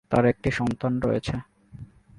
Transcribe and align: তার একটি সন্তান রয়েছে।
তার 0.09 0.25
একটি 0.25 0.49
সন্তান 0.51 0.93
রয়েছে। 0.99 1.35